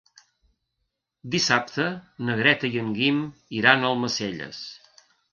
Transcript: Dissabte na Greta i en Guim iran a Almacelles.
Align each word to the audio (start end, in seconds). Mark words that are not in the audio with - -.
Dissabte 1.33 1.83
na 2.29 2.37
Greta 2.39 2.71
i 2.77 2.81
en 2.83 2.89
Guim 2.95 3.19
iran 3.59 3.85
a 3.85 3.91
Almacelles. 3.91 4.63